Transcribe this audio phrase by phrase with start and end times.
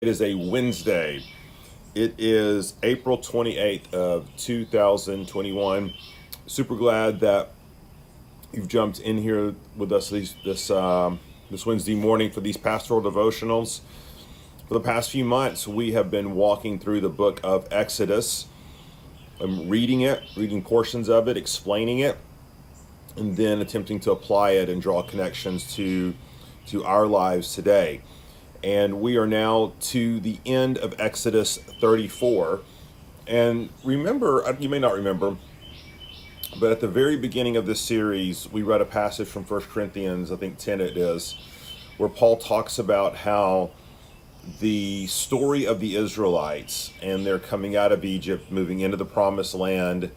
[0.00, 1.24] It is a Wednesday.
[1.92, 5.92] It is April 28th of 2021.
[6.46, 7.50] Super glad that
[8.52, 11.18] you've jumped in here with us these, this um,
[11.50, 13.80] this Wednesday morning for these pastoral devotionals.
[14.68, 18.46] For the past few months, we have been walking through the book of Exodus.
[19.40, 22.16] I'm reading it, reading portions of it, explaining it,
[23.16, 26.14] and then attempting to apply it and draw connections to
[26.66, 28.02] to our lives today
[28.62, 32.60] and we are now to the end of Exodus 34.
[33.26, 35.36] And remember, uh, you may not remember,
[36.58, 40.32] but at the very beginning of this series, we read a passage from 1 Corinthians,
[40.32, 41.38] I think 10 it is,
[41.98, 43.70] where Paul talks about how
[44.60, 49.54] the story of the Israelites and their coming out of Egypt, moving into the promised
[49.54, 50.10] land,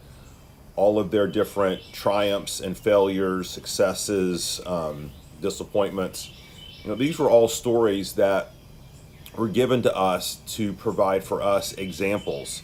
[0.74, 6.30] all of their different triumphs and failures, successes, um, disappointments
[6.82, 8.50] you know, these were all stories that
[9.36, 12.62] were given to us to provide for us examples.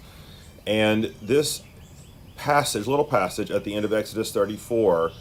[0.66, 1.62] And this
[2.36, 5.12] passage, little passage at the end of Exodus 34,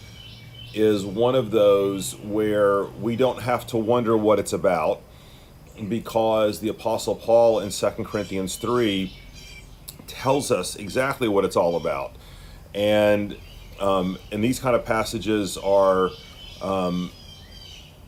[0.74, 5.02] is one of those where we don't have to wonder what it's about
[5.88, 9.14] because the Apostle Paul in 2 Corinthians 3
[10.08, 12.16] tells us exactly what it's all about.
[12.74, 13.38] And
[13.80, 16.10] um, and these kind of passages are
[16.64, 17.12] um,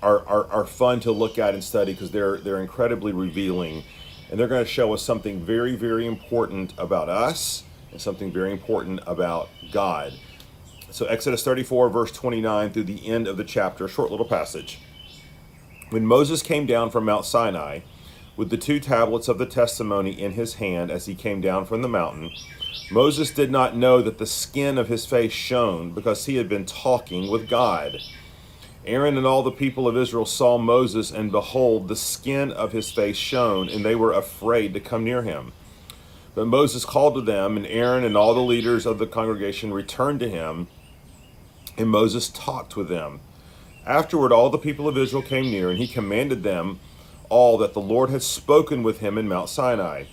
[0.02, 3.84] are, are, are fun to look at and study because they're they're incredibly revealing
[4.30, 8.52] and they're going to show us something very very important about us and something very
[8.52, 10.14] important about God.
[10.92, 14.80] So Exodus 34 verse 29 through the end of the chapter, a short little passage.
[15.90, 17.80] When Moses came down from Mount Sinai
[18.38, 21.82] with the two tablets of the testimony in his hand as he came down from
[21.82, 22.32] the mountain,
[22.92, 26.66] Moses did not know that the skin of his face shone because he had been
[26.66, 27.98] talking with God.
[28.86, 32.90] Aaron and all the people of Israel saw Moses, and behold, the skin of his
[32.92, 35.52] face shone, and they were afraid to come near him.
[36.34, 40.22] But Moses called to them, and Aaron and all the leaders of the congregation returned
[40.22, 40.68] to him,
[41.78, 43.20] and Moses talked with them.
[43.86, 46.80] Afterward, all the people of Israel came near, and he commanded them
[47.30, 50.06] all that the Lord had spoken with him in Mount Sinai.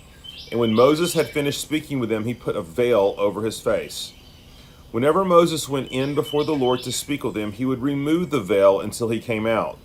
[0.51, 4.13] And when Moses had finished speaking with them, he put a veil over his face.
[4.97, 8.41] Whenever Moses went in before the Lord to speak with him, he would remove the
[8.41, 9.77] veil until he came out.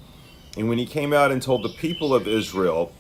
[0.56, 2.94] And when he came out and told the people of Israel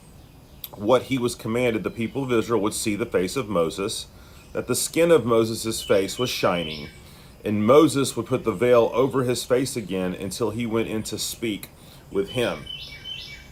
[0.76, 4.08] what he was commanded, the people of Israel would see the face of Moses,
[4.52, 6.90] that the skin of Moses' face was shining.
[7.46, 11.18] And Moses would put the veil over his face again until he went in to
[11.18, 11.70] speak
[12.10, 12.66] with him.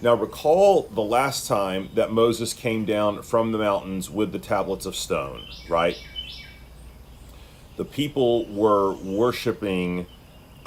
[0.02, 4.84] Now, recall the last time that Moses came down from the mountains with the tablets
[4.84, 5.96] of stone, right?
[7.80, 10.04] The people were worshiping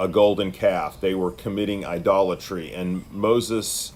[0.00, 1.00] a golden calf.
[1.00, 2.74] They were committing idolatry.
[2.74, 3.92] And Moses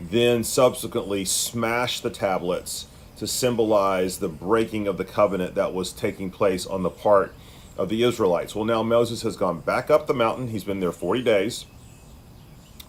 [0.00, 2.86] then subsequently smashed the tablets
[3.16, 7.34] to symbolize the breaking of the covenant that was taking place on the part
[7.76, 8.54] of the Israelites.
[8.54, 10.46] Well, now Moses has gone back up the mountain.
[10.46, 11.66] He's been there 40 days,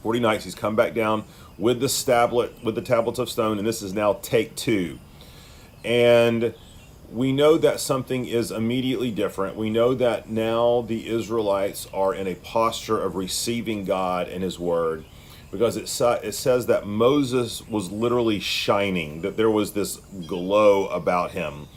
[0.03, 0.43] 40 nights.
[0.43, 1.23] He's come back down
[1.57, 4.99] with the tablet, with the tablets of stone, and this is now take two.
[5.83, 6.53] And
[7.11, 9.57] we know that something is immediately different.
[9.57, 14.57] We know that now the Israelites are in a posture of receiving God and His
[14.57, 15.03] Word
[15.51, 15.83] because it,
[16.23, 21.67] it says that Moses was literally shining, that there was this glow about him.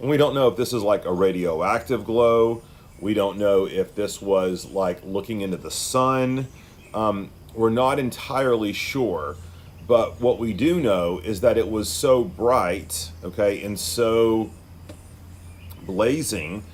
[0.00, 2.62] And we don't know if this is like a radioactive glow.
[3.00, 6.48] We don't know if this was like looking into the sun.
[6.92, 9.36] Um, we're not entirely sure.
[9.86, 14.50] But what we do know is that it was so bright, okay, and so
[15.86, 16.64] blazing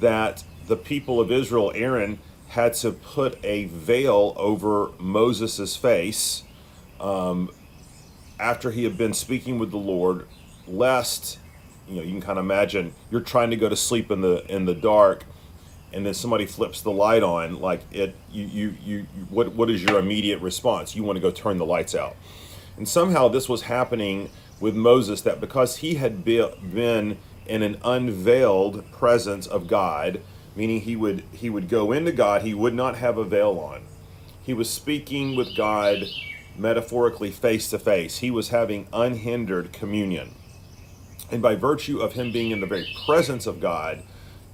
[0.00, 2.18] that the people of Israel, Aaron,
[2.48, 6.44] had to put a veil over Moses' face
[7.00, 7.50] um,
[8.38, 10.26] after he had been speaking with the Lord,
[10.66, 11.38] lest
[11.88, 14.44] you know you can kind of imagine you're trying to go to sleep in the
[14.52, 15.24] in the dark
[15.92, 19.82] and then somebody flips the light on like it you you, you what what is
[19.82, 20.94] your immediate response?
[20.94, 22.16] You want to go turn the lights out.
[22.76, 27.16] And somehow this was happening with Moses that because he had been
[27.48, 30.20] in an unveiled presence of God,
[30.54, 33.82] meaning he would he would go into God, he would not have a veil on.
[34.42, 36.04] He was speaking with God
[36.56, 38.18] metaphorically face to face.
[38.18, 40.34] He was having unhindered communion.
[41.30, 44.02] And by virtue of him being in the very presence of God,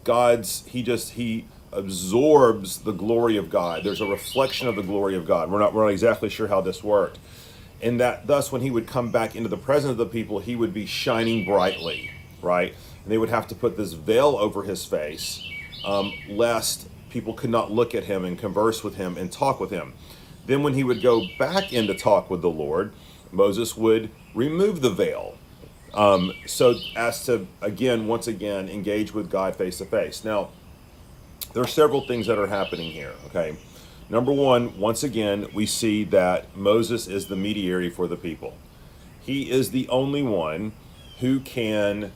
[0.04, 3.84] God's he just he absorbs the glory of God.
[3.84, 5.50] There's a reflection of the glory of God.
[5.50, 7.18] We're not we're not exactly sure how this worked.
[7.80, 10.54] And that thus when he would come back into the presence of the people, he
[10.54, 12.10] would be shining brightly
[12.42, 12.74] right?
[13.04, 15.42] And they would have to put this veil over his face,
[15.84, 19.70] um, lest people could not look at him and converse with him and talk with
[19.70, 19.94] him.
[20.46, 22.92] Then, when he would go back in to talk with the Lord,
[23.32, 25.34] Moses would remove the veil
[25.94, 30.24] Um, so as to again, once again, engage with God face to face.
[30.24, 30.50] Now,
[31.52, 33.14] there are several things that are happening here.
[33.26, 33.56] Okay,
[34.10, 38.54] number one, once again, we see that Moses is the mediator for the people.
[39.20, 40.72] He is the only one
[41.20, 42.12] who can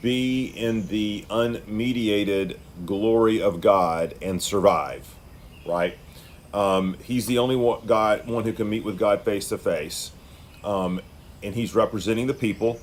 [0.00, 2.56] be in the unmediated
[2.86, 5.14] glory of God and survive,
[5.66, 5.98] right?
[6.54, 10.12] Um, he's the only one, God, one who can meet with God face to face,
[10.62, 11.00] um,
[11.42, 12.80] and he's representing the people,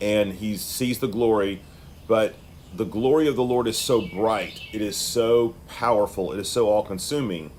[0.00, 1.62] and he sees the glory,
[2.08, 2.34] but
[2.74, 6.68] the glory of the Lord is so bright, it is so powerful, it is so
[6.68, 7.50] all-consuming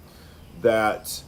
[0.61, 1.23] that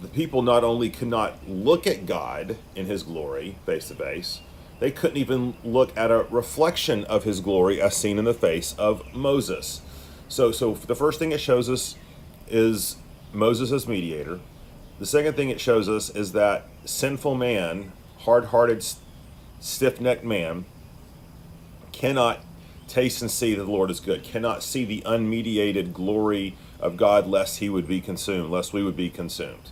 [0.00, 4.40] the people not only cannot look at God in His glory face to face,
[4.84, 8.74] they couldn't even look at a reflection of His glory as seen in the face
[8.76, 9.80] of Moses.
[10.28, 11.96] So, so the first thing it shows us
[12.48, 12.96] is
[13.32, 14.40] Moses as mediator.
[14.98, 18.84] The second thing it shows us is that sinful man, hard-hearted,
[19.58, 20.66] stiff-necked man,
[21.92, 22.40] cannot
[22.86, 24.22] taste and see that the Lord is good.
[24.22, 28.96] Cannot see the unmediated glory of God, lest He would be consumed, lest we would
[28.96, 29.70] be consumed.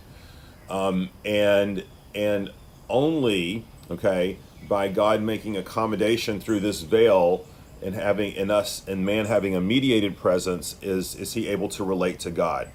[0.71, 1.83] Um, and
[2.15, 2.49] and
[2.89, 7.45] only okay by God making accommodation through this veil
[7.81, 11.83] and having in us and man having a mediated presence is is he able to
[11.83, 12.71] relate to God.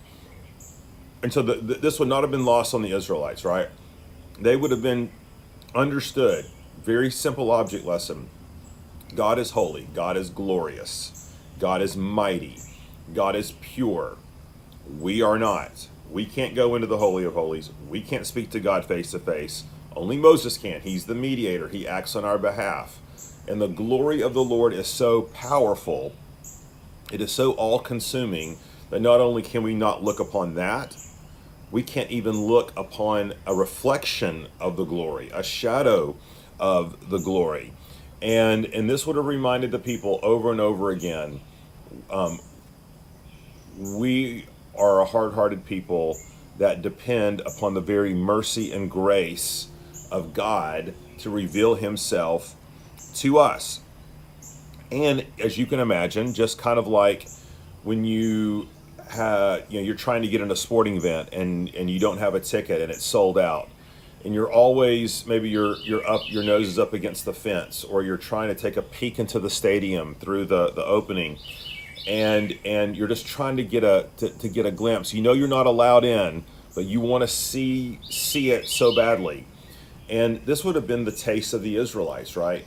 [1.22, 3.68] And so the, the, this would not have been lost on the Israelites, right?
[4.40, 5.10] They would have been
[5.74, 6.46] understood.
[6.84, 8.28] Very simple object lesson.
[9.14, 9.88] God is holy.
[9.94, 11.32] God is glorious.
[11.58, 12.56] God is mighty.
[13.14, 14.16] God is pure.
[14.98, 15.88] We are not.
[16.10, 17.70] We can't go into the Holy of Holies.
[17.88, 19.64] We can't speak to God face to face.
[19.98, 20.80] Only Moses can.
[20.82, 23.00] He's the mediator, he acts on our behalf.
[23.48, 26.14] And the glory of the Lord is so powerful,
[27.10, 28.58] it is so all consuming
[28.90, 30.96] that not only can we not look upon that,
[31.72, 36.14] we can't even look upon a reflection of the glory, a shadow
[36.60, 37.72] of the glory.
[38.22, 41.40] And, and this would have reminded the people over and over again
[42.08, 42.38] um,
[43.76, 44.46] we
[44.76, 46.16] are a hard hearted people
[46.58, 49.68] that depend upon the very mercy and grace
[50.10, 52.54] of God to reveal Himself
[53.16, 53.80] to us.
[54.90, 57.28] And as you can imagine, just kind of like
[57.82, 58.68] when you
[59.10, 62.18] have, you know, you're trying to get in a sporting event and, and you don't
[62.18, 63.68] have a ticket and it's sold out.
[64.24, 68.02] And you're always maybe you're you're up your nose is up against the fence or
[68.02, 71.38] you're trying to take a peek into the stadium through the, the opening
[72.08, 75.12] and and you're just trying to get a to, to get a glimpse.
[75.12, 76.44] You know you're not allowed in,
[76.74, 79.46] but you want to see see it so badly.
[80.08, 82.64] And this would have been the taste of the Israelites, right?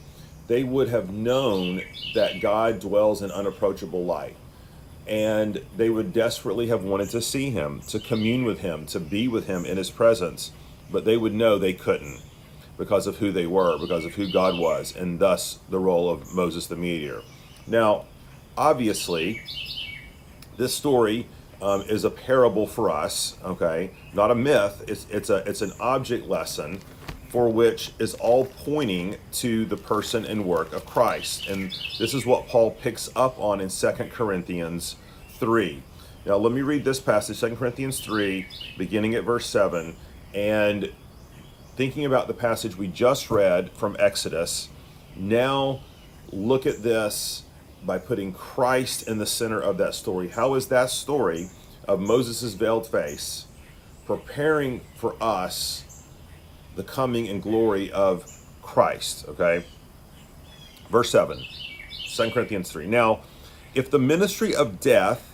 [0.47, 1.81] They would have known
[2.13, 4.35] that God dwells in unapproachable light.
[5.07, 9.27] And they would desperately have wanted to see him, to commune with him, to be
[9.27, 10.51] with him in his presence.
[10.91, 12.21] But they would know they couldn't
[12.77, 16.33] because of who they were, because of who God was, and thus the role of
[16.33, 17.21] Moses the mediator.
[17.67, 18.05] Now,
[18.57, 19.41] obviously,
[20.57, 21.27] this story
[21.61, 23.91] um, is a parable for us, okay?
[24.13, 24.83] Not a myth.
[24.87, 26.79] It's, it's, a, it's an object lesson
[27.31, 31.47] for which is all pointing to the person and work of Christ.
[31.47, 34.97] And this is what Paul picks up on in 2 Corinthians
[35.35, 35.81] 3.
[36.25, 38.45] Now, let me read this passage, 2 Corinthians 3,
[38.77, 39.95] beginning at verse 7.
[40.33, 40.91] And
[41.77, 44.67] thinking about the passage we just read from Exodus,
[45.15, 45.79] now
[46.33, 47.43] look at this
[47.85, 50.27] by putting Christ in the center of that story.
[50.27, 51.49] How is that story
[51.87, 53.45] of Moses' veiled face
[54.05, 55.85] preparing for us
[56.75, 58.25] the coming and glory of
[58.61, 59.25] Christ.
[59.27, 59.63] Okay.
[60.89, 61.41] Verse 7,
[62.09, 62.85] 2 Corinthians 3.
[62.85, 63.21] Now,
[63.73, 65.31] if the ministry of death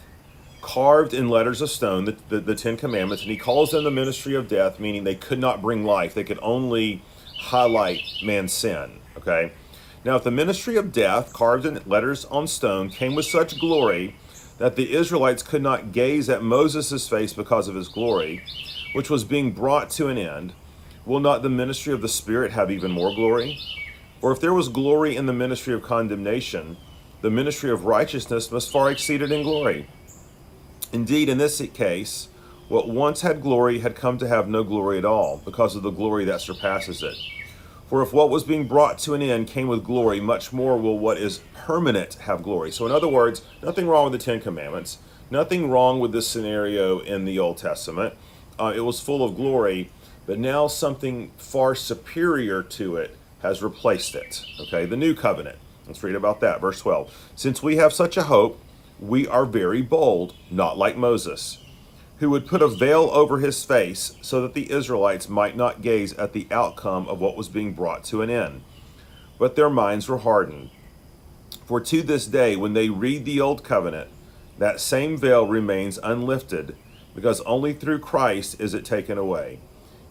[0.61, 3.91] carved in letters of stone, the, the, the, Ten Commandments, and he calls them the
[3.91, 7.01] ministry of death, meaning they could not bring life, they could only
[7.37, 8.99] highlight man's sin.
[9.17, 9.51] Okay.
[10.05, 14.15] Now, if the ministry of death, carved in letters on stone, came with such glory
[14.57, 18.43] that the Israelites could not gaze at Moses' face because of his glory,
[18.93, 20.53] which was being brought to an end,
[21.07, 23.57] will not the ministry of the Spirit have even more glory?
[24.21, 26.77] Or if there was glory in the ministry of condemnation,
[27.21, 29.87] the ministry of righteousness must far exceed it in glory.
[30.91, 32.27] Indeed, in this case,
[32.67, 35.91] what once had glory had come to have no glory at all, because of the
[35.91, 37.15] glory that surpasses it.
[37.89, 40.99] For if what was being brought to an end came with glory, much more will
[40.99, 42.71] what is permanent have glory.
[42.71, 44.97] So, in other words, nothing wrong with the Ten Commandments,
[45.31, 48.13] nothing wrong with this scenario in the Old Testament.
[48.59, 49.89] Uh, it was full of glory,
[50.27, 54.45] but now something far superior to it has replaced it.
[54.59, 55.57] Okay, the new covenant.
[55.87, 56.59] Let's read about that.
[56.59, 57.31] Verse 12.
[57.35, 58.59] Since we have such a hope,
[58.99, 61.59] we are very bold, not like Moses,
[62.19, 66.13] who would put a veil over his face so that the Israelites might not gaze
[66.13, 68.63] at the outcome of what was being brought to an end.
[69.39, 70.71] But their minds were hardened.
[71.65, 74.09] For to this day, when they read the Old Covenant,
[74.57, 76.75] that same veil remains unlifted,
[77.13, 79.59] because only through Christ is it taken away.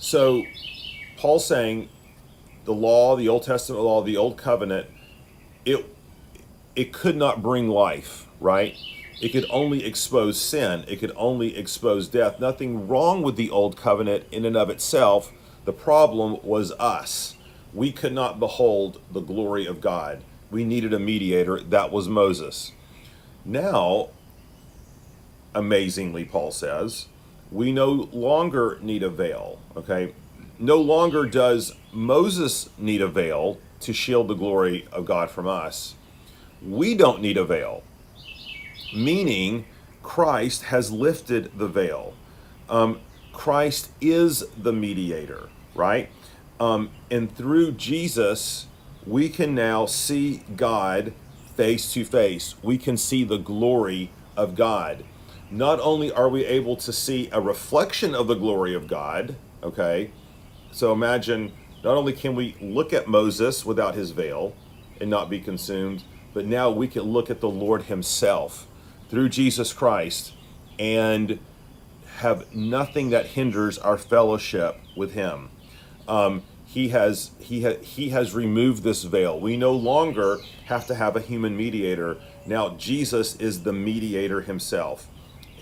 [0.00, 0.44] So,
[1.18, 1.90] Paul's saying
[2.64, 4.88] the law, the Old Testament law, the Old Covenant,
[5.64, 5.84] it
[6.74, 8.74] it could not bring life, right?
[9.20, 10.84] It could only expose sin.
[10.88, 12.40] It could only expose death.
[12.40, 15.30] Nothing wrong with the old covenant in and of itself.
[15.66, 17.36] The problem was us.
[17.74, 20.22] We could not behold the glory of God.
[20.50, 21.60] We needed a mediator.
[21.60, 22.72] That was Moses.
[23.44, 24.08] Now,
[25.54, 27.06] amazingly, Paul says,
[27.50, 29.60] we no longer need a veil.
[29.76, 30.14] Okay?
[30.58, 35.94] No longer does Moses need a veil to shield the glory of God from us.
[36.62, 37.82] We don't need a veil
[38.94, 39.64] meaning
[40.02, 42.14] Christ has lifted the veil.
[42.68, 43.00] Um,
[43.32, 46.08] Christ is the mediator, right?
[46.58, 48.66] Um, and through Jesus,
[49.06, 51.12] we can now see God
[51.54, 52.54] face to face.
[52.62, 55.04] We can see the glory of God.
[55.50, 60.10] Not only are we able to see a reflection of the glory of God, okay?
[60.72, 61.52] So imagine
[61.82, 64.54] not only can we look at Moses without his veil
[65.00, 68.68] and not be consumed, but now we can look at the Lord himself
[69.08, 70.34] through Jesus Christ
[70.78, 71.40] and
[72.18, 75.50] have nothing that hinders our fellowship with Him.
[76.06, 79.38] Um, he has he ha- he has removed this veil.
[79.40, 82.18] We no longer have to have a human mediator.
[82.46, 85.08] Now Jesus is the mediator himself.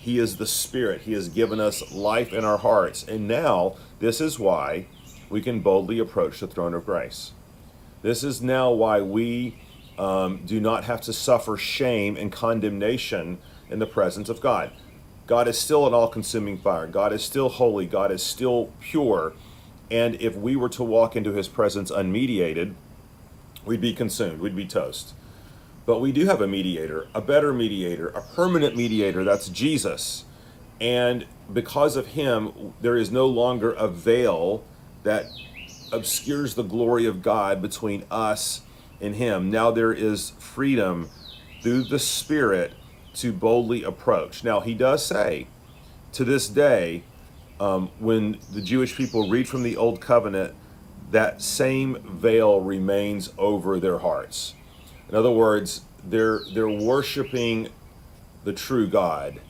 [0.09, 1.03] He is the spirit.
[1.03, 3.05] He has given us life in our hearts.
[3.07, 4.87] And now this is why
[5.29, 7.33] we can boldly approach the throne of grace.
[8.01, 9.59] This is now why we
[9.99, 13.37] um, do not have to suffer shame and condemnation
[13.69, 14.71] in the presence of God.
[15.27, 16.87] God is still an all consuming fire.
[16.87, 17.85] God is still holy.
[17.85, 19.35] God is still pure.
[19.91, 22.73] And if we were to walk into his presence unmediated,
[23.67, 24.41] we'd be consumed.
[24.41, 25.13] We'd be toast.
[25.89, 29.25] But we do have a mediator, a better mediator, a permanent mediator.
[29.25, 30.27] That's Jesus.
[30.83, 34.63] And because of him, there is no longer a veil
[35.05, 35.31] that
[35.91, 38.61] obscures the glory of God between us
[39.01, 39.51] and him.
[39.51, 41.09] Now there is freedom
[41.63, 42.75] through the Spirit
[43.15, 44.45] to boldly approach.
[44.45, 45.47] Now he does say,
[46.13, 47.03] to this day,
[47.59, 50.55] um, when the Jewish people read from the Old Covenant,
[51.13, 54.53] that same veil remains over their hearts.
[55.09, 57.69] In other words, they're they're worshiping
[58.45, 59.41] the true God,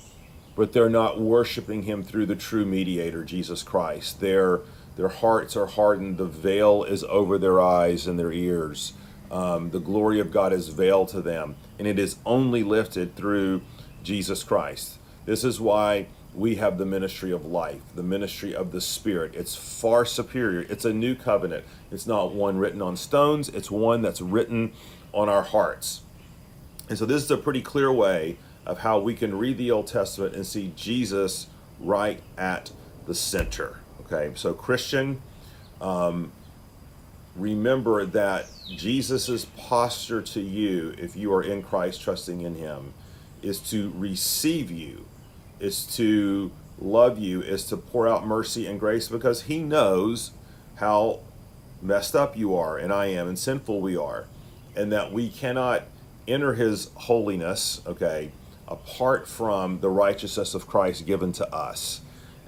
[0.57, 4.21] but they're not worshiping Him through the true mediator, Jesus Christ.
[4.21, 4.61] Their
[4.97, 6.19] their hearts are hardened.
[6.19, 8.95] The veil is over their eyes and their ears.
[9.31, 13.63] Um, the glory of God is veiled to them, and it is only lifted through
[14.03, 14.99] Jesus Christ.
[15.27, 19.35] This is why we have the ministry of life, the ministry of the Spirit.
[19.35, 20.63] It's far superior.
[20.69, 21.65] It's a new covenant.
[21.91, 24.73] It's not one written on stones, it's one that's written
[25.13, 26.03] on our hearts.
[26.89, 28.37] And so, this is a pretty clear way
[28.67, 31.49] of how we can read the Old Testament and see Jesus
[31.81, 32.71] right at
[33.07, 33.81] the center.
[34.01, 35.21] Okay, so, Christian,
[35.81, 36.33] um,
[37.37, 38.47] remember that
[38.77, 42.93] Jesus' posture to you, if you are in Christ, trusting in Him,
[43.43, 45.07] is to receive you,
[45.61, 50.33] is to love you, is to pour out mercy and grace because He knows
[50.77, 51.21] how
[51.81, 54.27] messed up you are, and I am, and sinful we are,
[54.79, 55.83] and that we cannot
[56.27, 58.31] enter His holiness, okay,
[58.67, 62.01] apart from the righteousness of Christ given to us.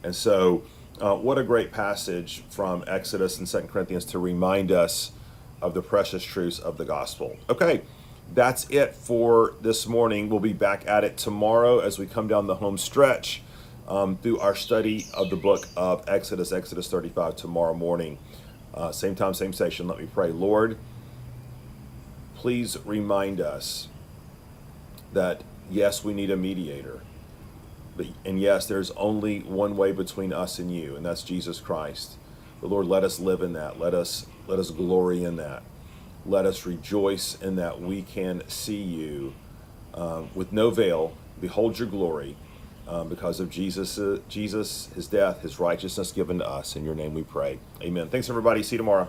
[0.05, 0.63] And so,
[1.01, 5.13] uh, what a great passage from Exodus and Second Corinthians to remind us
[5.61, 7.37] of the precious truths of the gospel.
[7.49, 7.83] Okay,
[8.33, 10.29] that's it for this morning.
[10.29, 13.43] We'll be back at it tomorrow as we come down the home stretch
[13.89, 18.19] um, through our study of the book of Exodus, Exodus 35, tomorrow morning.
[18.73, 19.89] Uh, same time, same station.
[19.89, 20.31] Let me pray.
[20.31, 20.79] Lord,
[22.41, 23.89] please remind us
[25.13, 27.01] that yes, we need a mediator
[28.01, 32.17] but, and yes, there's only one way between us and you, and that's Jesus Christ.
[32.63, 33.79] But Lord, let us live in that.
[33.79, 35.63] Let us let us glory in that.
[36.25, 39.35] Let us rejoice in that we can see you
[39.93, 42.37] uh, with no veil, behold your glory,
[42.89, 46.77] um, because of Jesus, uh, Jesus, his death, his righteousness given to us.
[46.77, 47.59] In your name we pray.
[47.83, 48.09] Amen.
[48.09, 48.63] Thanks, everybody.
[48.63, 49.09] See you tomorrow.